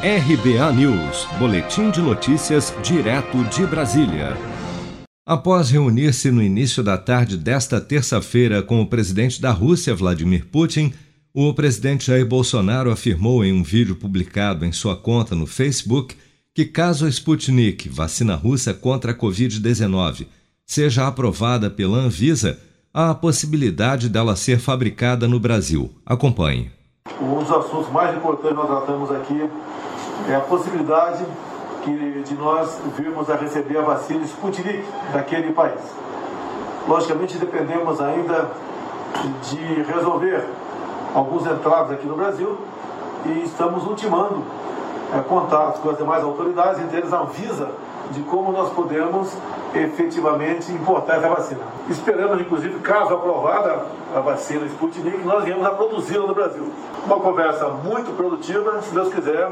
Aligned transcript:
RBA 0.00 0.72
News, 0.74 1.26
Boletim 1.40 1.90
de 1.90 2.00
Notícias, 2.00 2.72
direto 2.84 3.42
de 3.46 3.66
Brasília. 3.66 4.36
Após 5.26 5.70
reunir-se 5.70 6.30
no 6.30 6.40
início 6.40 6.84
da 6.84 6.96
tarde 6.96 7.36
desta 7.36 7.80
terça-feira 7.80 8.62
com 8.62 8.80
o 8.80 8.86
presidente 8.86 9.42
da 9.42 9.50
Rússia, 9.50 9.96
Vladimir 9.96 10.46
Putin, 10.46 10.92
o 11.34 11.52
presidente 11.52 12.06
Jair 12.06 12.24
Bolsonaro 12.24 12.92
afirmou 12.92 13.44
em 13.44 13.52
um 13.52 13.64
vídeo 13.64 13.96
publicado 13.96 14.64
em 14.64 14.70
sua 14.70 14.94
conta 14.94 15.34
no 15.34 15.48
Facebook 15.48 16.14
que, 16.54 16.64
caso 16.64 17.04
a 17.04 17.08
Sputnik, 17.08 17.88
vacina 17.88 18.36
russa 18.36 18.72
contra 18.72 19.10
a 19.10 19.14
Covid-19, 19.16 20.28
seja 20.64 21.08
aprovada 21.08 21.68
pela 21.68 21.98
Anvisa, 21.98 22.56
há 22.94 23.10
a 23.10 23.14
possibilidade 23.16 24.08
dela 24.08 24.36
ser 24.36 24.60
fabricada 24.60 25.26
no 25.26 25.40
Brasil. 25.40 25.92
Acompanhe. 26.06 26.77
Um 27.20 27.38
dos 27.38 27.50
assuntos 27.50 27.90
mais 27.90 28.16
importantes 28.16 28.50
que 28.50 28.54
nós 28.54 28.66
tratamos 28.66 29.10
aqui 29.10 29.50
é 30.28 30.34
a 30.34 30.40
possibilidade 30.40 31.24
que, 31.82 32.22
de 32.22 32.34
nós 32.34 32.80
virmos 32.96 33.28
a 33.30 33.36
receber 33.36 33.78
a 33.78 33.82
vacina 33.82 34.24
Sputnik 34.24 34.84
daquele 35.12 35.52
país. 35.52 35.80
Logicamente, 36.86 37.38
dependemos 37.38 38.00
ainda 38.00 38.50
de 39.42 39.82
resolver 39.82 40.44
alguns 41.14 41.46
entraves 41.46 41.92
aqui 41.92 42.06
no 42.06 42.16
Brasil 42.16 42.56
e 43.26 43.44
estamos 43.44 43.86
ultimando 43.86 44.42
é, 45.14 45.20
contatos 45.20 45.80
com 45.80 45.90
as 45.90 45.96
demais 45.96 46.22
autoridades, 46.22 46.80
entre 46.80 46.98
eles 46.98 47.12
a 47.12 47.20
Anvisa, 47.20 47.70
de 48.10 48.22
como 48.22 48.52
nós 48.52 48.72
podemos 48.72 49.32
efetivamente 49.74 50.72
importar 50.72 51.16
essa 51.16 51.28
vacina. 51.28 51.60
Esperamos, 51.88 52.40
inclusive, 52.40 52.78
caso 52.80 53.14
aprovada 53.14 53.86
a 54.14 54.20
vacina 54.20 54.66
Sputnik, 54.66 55.18
nós 55.24 55.44
viemos 55.44 55.66
a 55.66 55.70
produzi-la 55.70 56.26
no 56.26 56.34
Brasil. 56.34 56.72
Uma 57.04 57.20
conversa 57.20 57.68
muito 57.68 58.16
produtiva, 58.16 58.80
se 58.82 58.94
Deus 58.94 59.12
quiser, 59.12 59.50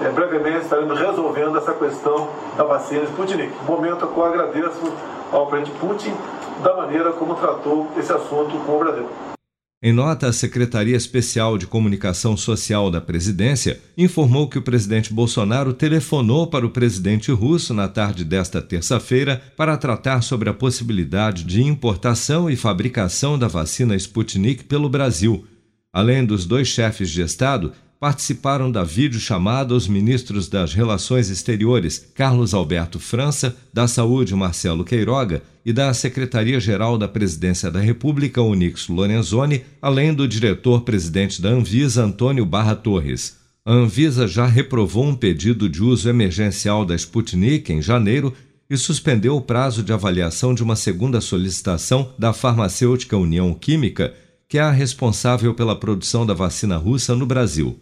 é, 0.00 0.08
brevemente 0.10 0.64
estaremos 0.64 0.98
resolvendo 0.98 1.56
essa 1.58 1.72
questão 1.72 2.28
da 2.56 2.64
vacina 2.64 3.04
Sputnik. 3.04 3.52
Momento 3.66 4.06
que 4.06 4.16
eu 4.16 4.24
agradeço 4.24 4.92
ao 5.32 5.46
presidente 5.46 5.78
Putin 5.78 6.14
da 6.62 6.74
maneira 6.74 7.12
como 7.12 7.34
tratou 7.34 7.88
esse 7.96 8.12
assunto 8.12 8.56
com 8.64 8.76
o 8.76 8.78
Brasil. 8.78 9.35
Em 9.82 9.92
nota, 9.92 10.28
a 10.28 10.32
Secretaria 10.32 10.96
Especial 10.96 11.58
de 11.58 11.66
Comunicação 11.66 12.34
Social 12.34 12.90
da 12.90 12.98
Presidência 12.98 13.78
informou 13.96 14.48
que 14.48 14.56
o 14.56 14.62
presidente 14.62 15.12
Bolsonaro 15.12 15.74
telefonou 15.74 16.46
para 16.46 16.64
o 16.64 16.70
presidente 16.70 17.30
russo 17.30 17.74
na 17.74 17.86
tarde 17.86 18.24
desta 18.24 18.62
terça-feira 18.62 19.42
para 19.54 19.76
tratar 19.76 20.22
sobre 20.22 20.48
a 20.48 20.54
possibilidade 20.54 21.44
de 21.44 21.62
importação 21.62 22.48
e 22.48 22.56
fabricação 22.56 23.38
da 23.38 23.48
vacina 23.48 23.94
Sputnik 23.94 24.64
pelo 24.64 24.88
Brasil. 24.88 25.46
Além 25.92 26.24
dos 26.24 26.46
dois 26.46 26.68
chefes 26.68 27.10
de 27.10 27.20
Estado, 27.20 27.72
participaram 27.98 28.70
da 28.70 28.84
videochamada 28.84 29.74
os 29.74 29.88
ministros 29.88 30.48
das 30.48 30.74
Relações 30.74 31.30
Exteriores, 31.30 32.06
Carlos 32.14 32.52
Alberto 32.52 32.98
França, 32.98 33.56
da 33.72 33.88
Saúde, 33.88 34.34
Marcelo 34.34 34.84
Queiroga, 34.84 35.42
e 35.64 35.72
da 35.72 35.92
Secretaria-Geral 35.92 36.96
da 36.96 37.08
Presidência 37.08 37.70
da 37.70 37.80
República, 37.80 38.40
Onix 38.40 38.86
Lorenzoni, 38.88 39.64
além 39.82 40.14
do 40.14 40.28
diretor-presidente 40.28 41.42
da 41.42 41.48
Anvisa, 41.48 42.04
Antônio 42.04 42.46
Barra 42.46 42.76
Torres. 42.76 43.36
A 43.64 43.72
Anvisa 43.72 44.28
já 44.28 44.46
reprovou 44.46 45.04
um 45.04 45.16
pedido 45.16 45.68
de 45.68 45.82
uso 45.82 46.08
emergencial 46.08 46.84
da 46.84 46.94
Sputnik 46.94 47.72
em 47.72 47.82
janeiro 47.82 48.32
e 48.70 48.76
suspendeu 48.76 49.36
o 49.36 49.40
prazo 49.40 49.82
de 49.82 49.92
avaliação 49.92 50.54
de 50.54 50.62
uma 50.62 50.76
segunda 50.76 51.20
solicitação 51.20 52.12
da 52.16 52.32
farmacêutica 52.32 53.16
União 53.16 53.52
Química, 53.52 54.14
que 54.48 54.58
é 54.58 54.60
a 54.60 54.70
responsável 54.70 55.52
pela 55.52 55.74
produção 55.74 56.24
da 56.24 56.34
vacina 56.34 56.76
russa 56.76 57.16
no 57.16 57.26
Brasil. 57.26 57.80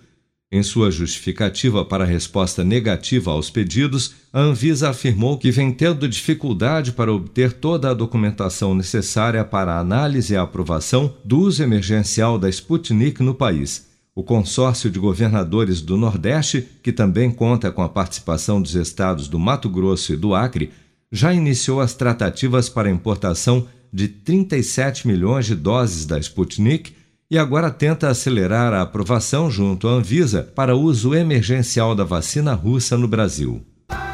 Em 0.52 0.62
sua 0.62 0.90
justificativa 0.90 1.84
para 1.84 2.04
a 2.04 2.06
resposta 2.06 2.62
negativa 2.62 3.30
aos 3.30 3.50
pedidos, 3.50 4.14
a 4.32 4.40
Anvisa 4.40 4.90
afirmou 4.90 5.36
que 5.36 5.50
vem 5.50 5.72
tendo 5.72 6.08
dificuldade 6.08 6.92
para 6.92 7.12
obter 7.12 7.52
toda 7.52 7.90
a 7.90 7.94
documentação 7.94 8.74
necessária 8.74 9.44
para 9.44 9.74
a 9.74 9.80
análise 9.80 10.34
e 10.34 10.36
aprovação 10.36 11.16
do 11.24 11.40
uso 11.40 11.62
emergencial 11.62 12.38
da 12.38 12.48
Sputnik 12.48 13.22
no 13.22 13.34
país. 13.34 13.88
O 14.14 14.22
consórcio 14.22 14.88
de 14.88 14.98
governadores 15.00 15.80
do 15.80 15.96
Nordeste, 15.96 16.68
que 16.82 16.92
também 16.92 17.32
conta 17.32 17.72
com 17.72 17.82
a 17.82 17.88
participação 17.88 18.62
dos 18.62 18.76
estados 18.76 19.26
do 19.26 19.40
Mato 19.40 19.68
Grosso 19.68 20.12
e 20.12 20.16
do 20.16 20.36
Acre, 20.36 20.70
já 21.10 21.34
iniciou 21.34 21.80
as 21.80 21.94
tratativas 21.94 22.68
para 22.68 22.88
a 22.88 22.92
importação 22.92 23.66
de 23.92 24.06
37 24.06 25.06
milhões 25.06 25.46
de 25.46 25.56
doses 25.56 26.06
da 26.06 26.18
Sputnik 26.18 26.92
e 27.34 27.38
agora 27.38 27.68
tenta 27.68 28.08
acelerar 28.08 28.72
a 28.72 28.82
aprovação 28.82 29.50
junto 29.50 29.88
à 29.88 29.90
Anvisa 29.90 30.48
para 30.54 30.76
uso 30.76 31.16
emergencial 31.16 31.92
da 31.92 32.04
vacina 32.04 32.54
russa 32.54 32.96
no 32.96 33.08
Brasil. 33.08 33.60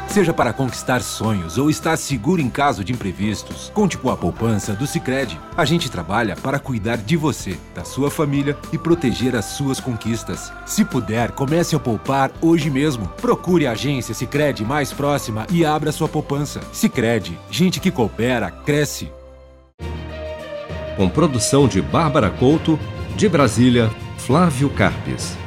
Seja 0.07 0.33
para 0.33 0.51
conquistar 0.51 1.03
sonhos 1.03 1.59
ou 1.59 1.69
estar 1.69 1.95
seguro 1.97 2.41
em 2.41 2.49
caso 2.49 2.83
de 2.83 2.91
imprevistos, 2.91 3.71
conte 3.75 3.95
com 3.95 4.09
a 4.09 4.17
poupança 4.17 4.73
do 4.73 4.87
Sicredi. 4.87 5.39
A 5.55 5.63
gente 5.65 5.91
trabalha 5.91 6.35
para 6.35 6.57
cuidar 6.57 6.97
de 6.97 7.15
você, 7.15 7.55
da 7.75 7.83
sua 7.83 8.09
família 8.09 8.57
e 8.73 8.77
proteger 8.79 9.35
as 9.35 9.45
suas 9.45 9.79
conquistas. 9.79 10.51
Se 10.65 10.83
puder, 10.83 11.29
comece 11.29 11.75
a 11.75 11.79
poupar 11.79 12.31
hoje 12.41 12.71
mesmo. 12.71 13.07
Procure 13.21 13.67
a 13.67 13.73
agência 13.73 14.15
Sicredi 14.15 14.65
mais 14.65 14.91
próxima 14.91 15.45
e 15.51 15.63
abra 15.63 15.91
sua 15.91 16.09
poupança. 16.09 16.59
Sicredi, 16.73 17.37
gente 17.51 17.79
que 17.79 17.91
coopera 17.91 18.49
cresce. 18.49 19.11
Com 20.97 21.07
produção 21.07 21.67
de 21.67 21.83
Bárbara 21.83 22.31
Couto 22.31 22.79
de 23.21 23.29
Brasília, 23.29 23.87
Flávio 24.17 24.67
Carpes. 24.67 25.40